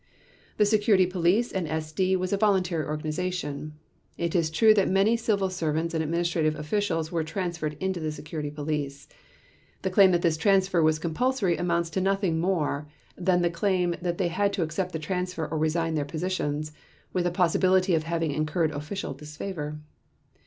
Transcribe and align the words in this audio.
The 0.57 0.65
Security 0.65 1.05
Police 1.05 1.51
and 1.51 1.67
SD 1.67 2.17
was 2.17 2.33
a 2.33 2.37
voluntary 2.37 2.87
organization. 2.87 3.73
It 4.17 4.33
is 4.33 4.49
true 4.49 4.73
that 4.73 4.89
many 4.89 5.15
civil 5.15 5.51
servants 5.51 5.93
and 5.93 6.03
administrative 6.03 6.55
officials 6.55 7.11
were 7.11 7.23
transferred 7.23 7.77
into 7.79 7.99
the 7.99 8.11
Security 8.11 8.49
Police. 8.49 9.07
The 9.83 9.91
claim 9.91 10.09
that 10.09 10.23
this 10.23 10.37
transfer 10.37 10.81
was 10.81 10.97
compulsory 10.97 11.55
amounts 11.55 11.91
to 11.91 12.01
nothing 12.01 12.39
more 12.39 12.87
than 13.15 13.43
the 13.43 13.51
claim 13.51 13.93
that 14.01 14.17
they 14.17 14.29
had 14.29 14.51
to 14.53 14.63
accept 14.63 14.91
the 14.91 14.97
transfer 14.97 15.45
or 15.45 15.59
resign 15.59 15.93
their 15.93 16.03
positions, 16.03 16.71
with 17.13 17.27
a 17.27 17.29
possibility 17.29 17.93
of 17.93 18.01
having 18.01 18.31
incurred 18.31 18.71
official 18.71 19.13
disfavor. 19.13 19.77